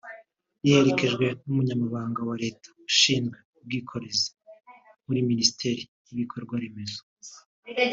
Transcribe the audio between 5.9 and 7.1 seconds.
y’Ibikorwaremezo